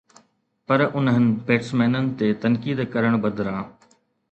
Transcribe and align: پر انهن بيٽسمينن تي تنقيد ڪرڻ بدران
پر 0.71 0.79
انهن 0.99 1.27
بيٽسمينن 1.51 2.09
تي 2.23 2.31
تنقيد 2.47 2.85
ڪرڻ 2.97 3.21
بدران 3.27 3.73